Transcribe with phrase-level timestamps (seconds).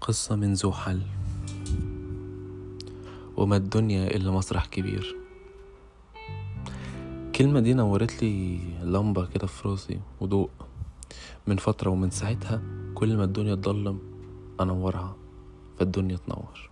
[0.00, 1.02] قصة من ذو حل.
[3.36, 5.16] وما الدنيا إلا مسرح كبير.
[7.26, 10.50] الكلمة دي نورت لي لمبة كده في راسي وضوء.
[11.46, 12.62] من فترة ومن ساعتها
[12.94, 13.98] كل ما الدنيا تضلم
[14.60, 15.16] أنورها
[15.78, 16.70] فالدنيا تنور.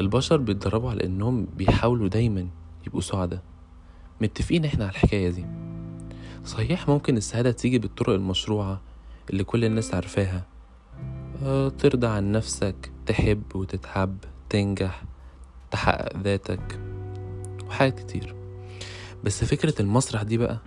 [0.00, 2.48] البشر بيتدربوا على إنهم بيحاولوا دايما
[2.86, 3.42] يبقوا سعداء.
[4.20, 5.46] متفقين إحنا على الحكاية دي.
[6.44, 8.80] صحيح ممكن السعادة تيجي بالطرق المشروعة
[9.30, 10.46] اللي كل الناس عارفاها.
[11.78, 14.18] ترضى عن نفسك تحب وتتحب
[14.50, 15.02] تنجح
[15.70, 16.80] تحقق ذاتك
[17.68, 18.34] وحاجات كتير.
[19.24, 20.58] بس فكرة المسرح دي بقى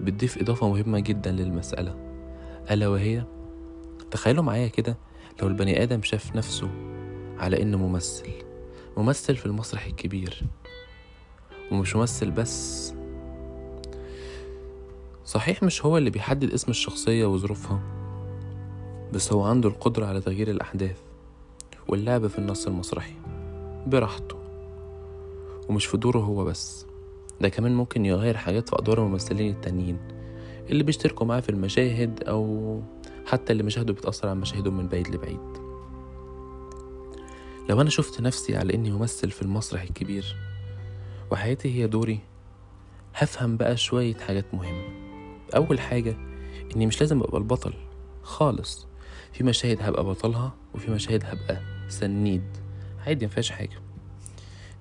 [0.00, 1.96] بتضيف إضافة مهمة جدا للمسألة.
[2.70, 3.24] ألا وهي
[4.10, 4.96] تخيلوا معايا كده
[5.42, 6.70] لو البني آدم شاف نفسه
[7.38, 8.30] على إنه ممثل.
[8.96, 10.42] ممثل في المسرح الكبير.
[11.72, 12.94] ومش ممثل بس.
[15.24, 17.95] صحيح مش هو اللي بيحدد اسم الشخصية وظروفها؟
[19.16, 20.96] بس هو عنده القدرة على تغيير الأحداث
[21.88, 23.14] واللعب في النص المسرحي.
[23.86, 24.36] براحته.
[25.68, 26.86] ومش في دوره هو بس.
[27.40, 29.98] ده كمان ممكن يغير حاجات في أدوار الممثلين التانيين
[30.70, 32.80] اللي بيشتركوا معاه في المشاهد أو
[33.26, 35.56] حتى اللي مشاهده بتأثر على مشاهدهم من بعيد لبعيد.
[37.68, 40.36] لو أنا شفت نفسي على إني ممثل في المسرح الكبير
[41.30, 42.20] وحياتي هي دوري
[43.14, 44.84] هفهم بقى شوية حاجات مهمة.
[45.56, 46.16] أول حاجة
[46.76, 47.72] إني مش لازم أبقى البطل
[48.22, 48.86] خالص.
[49.32, 52.42] في مشاهد هبقى بطلها وفي مشاهد هبقى سنيد.
[53.06, 53.80] عادي مفيهاش حاجة.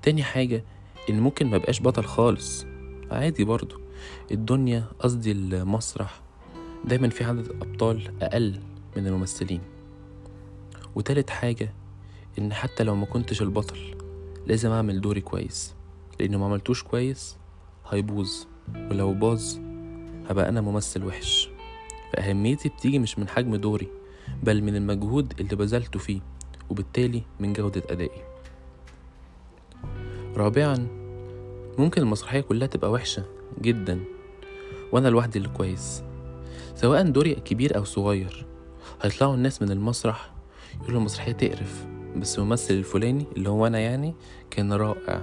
[0.02, 0.64] تاني حاجة
[1.10, 2.66] إن ممكن مبقاش بطل خالص.
[3.12, 3.82] عادي برضو.
[4.32, 6.22] الدنيا قصدي المسرح
[6.86, 8.60] دايما في عدد أبطال أقل
[8.98, 9.62] من الممثلين.
[10.96, 11.74] وتالت حاجة
[12.40, 13.96] إن حتى لو ما كنتش البطل
[14.48, 15.74] لازم أعمل دوري كويس.
[16.20, 17.38] لأنه ما عملتوش كويس
[17.90, 18.32] هيبوظ.
[18.76, 19.58] ولو باظ
[20.30, 21.50] هبقى أنا ممثل وحش.
[22.14, 23.88] فأهميتي بتيجي مش من حجم دوري.
[24.44, 26.22] بل من المجهود اللي بذلته فيه
[26.70, 28.22] وبالتالي من جودة أدائي.
[30.36, 30.88] رابعا
[31.78, 33.26] ممكن المسرحية كلها تبقى وحشة
[33.62, 34.04] جدا
[34.92, 36.04] وأنا لوحدي اللي كويس.
[36.76, 38.46] سواء دوري كبير أو صغير
[39.02, 40.32] هيطلعوا الناس من المسرح
[40.82, 41.86] يقولوا المسرحية تقرف
[42.18, 44.16] بس الممثل الفلاني اللي هو أنا يعني
[44.52, 45.22] كان رائع.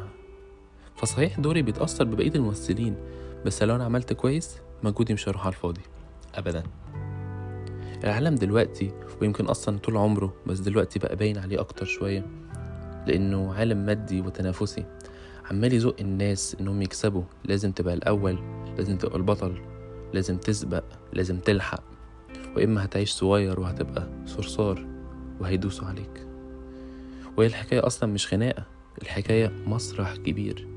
[0.97, 2.97] فصحيح دوري بيتأثر ببقية الممثلين
[3.47, 5.81] بس لو أنا عملت كويس مجهودي مش هيروح على الفاضي.
[6.35, 6.63] أبدا.
[8.05, 12.27] العالم دلوقتي ويمكن أصلا طول عمره بس دلوقتي بقى باين عليه أكتر شوية
[13.07, 14.85] لأنه عالم مادي وتنافسي.
[15.51, 17.23] عمال يزق الناس إنهم يكسبوا.
[17.45, 18.39] لازم تبقى الأول
[18.79, 19.61] لازم تبقى البطل
[20.13, 21.83] لازم تسبق لازم تلحق.
[22.57, 24.87] وإما هتعيش صغير وهتبقى صرصار
[25.41, 26.27] وهيدوسوا عليك.
[27.37, 28.65] وهي الحكاية أصلا مش خناقة
[29.03, 30.69] الحكاية مسرح كبير.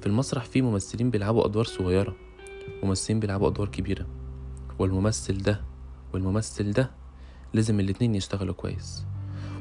[0.00, 2.16] في المسرح فيه ممثلين بيلعبوا أدوار صغيرة
[2.82, 4.06] ممثلين بيلعبوا أدوار كبيرة.
[4.78, 5.60] والممثل ده
[6.14, 6.90] والممثل ده
[7.54, 9.04] لازم الاتنين يشتغلوا كويس.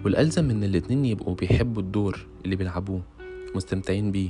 [0.06, 3.02] والألزم إن الاتنين يبقوا بيحبوا الدور اللي بيلعبوه
[3.56, 4.30] مستمتعين بيه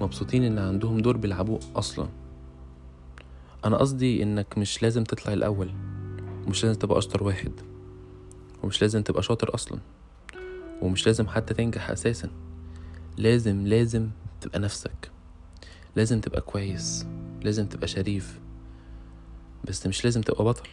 [0.00, 2.08] مبسوطين إن عندهم دور بيلعبوه أصلا.
[3.64, 5.70] أنا قصدي إنك مش لازم تطلع الأول
[6.46, 7.52] ومش لازم تبقى أشطر واحد
[8.62, 9.78] ومش لازم تبقى شاطر أصلا
[10.82, 12.28] ومش لازم حتى تنجح أساسا.
[13.16, 14.08] لازم لازم
[14.40, 15.10] تبقى نفسك.
[15.96, 17.06] لازم تبقى كويس
[17.42, 18.40] لازم تبقى شريف
[19.64, 20.68] بس مش لازم تبقى بطل.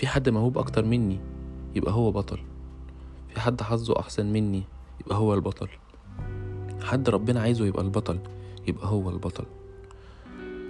[0.00, 1.20] في حد موهوب أكتر مني
[1.74, 2.38] يبقى هو بطل.
[3.28, 4.62] في حد حظه أحسن مني
[5.00, 5.68] يبقى هو البطل.
[6.82, 8.18] حد ربنا عايزه يبقى البطل
[8.68, 9.44] يبقى هو البطل.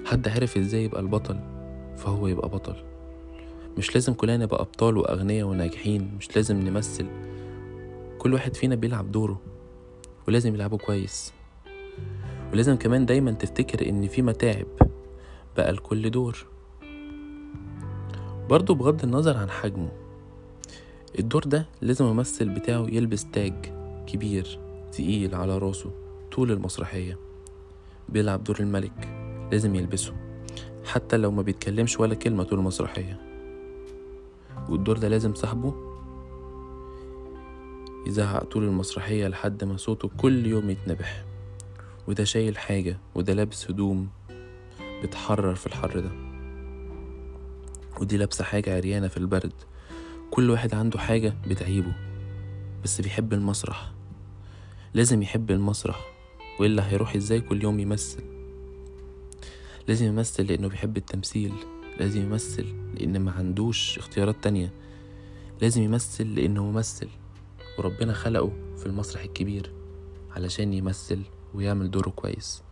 [0.07, 1.41] حد عرف إزاي يبقى البطل
[1.97, 2.77] فهو يبقى بطل.
[3.79, 7.07] مش لازم كلنا نبقى أبطال وأغنياء وناجحين مش لازم نمثل.
[8.19, 9.41] كل واحد فينا بيلعب دوره
[10.29, 11.33] ولازم يلعبه كويس.
[12.53, 14.67] ولازم كمان دايما تفتكر إن في متاعب
[15.57, 16.47] بقى لكل دور.
[18.51, 19.89] برضه بغض النظر عن حجمه.
[21.19, 23.55] الدور ده لازم الممثل بتاعه يلبس تاج
[24.07, 24.59] كبير
[24.93, 25.91] تقيل على راسه
[26.33, 27.19] طول المسرحية.
[28.09, 29.09] بيلعب دور الملك
[29.53, 30.15] لازم يلبسه
[30.85, 33.21] حتى لو ما بيتكلمش ولا كلمة طول المسرحية.
[34.69, 35.75] والدور ده لازم صاحبه
[38.07, 41.25] يزعق طول المسرحية لحد ما صوته كل يوم يتنبح.
[42.09, 44.09] وده شايل حاجة وده لابس هدوم
[45.03, 46.30] بتحرر في الحر ده.
[48.01, 49.53] ودي لابسة حاجة عريانة في البرد.
[50.31, 51.93] كل واحد عنده حاجة بتعيبه
[52.85, 53.93] بس بيحب المسرح.
[54.95, 56.07] لازم يحب المسرح
[56.61, 58.23] وإلا هيروح إزاي كل يوم يمثل؟
[59.89, 61.53] لازم يمثل لأنه بيحب التمثيل
[61.99, 64.73] لازم يمثل لأن ما عندوش اختيارات تانية.
[65.63, 67.09] لازم يمثل لأنه ممثل
[67.79, 69.73] وربنا خلقه في المسرح الكبير
[70.31, 71.23] علشان يمثل
[71.55, 72.63] ويعمل دوره كويس.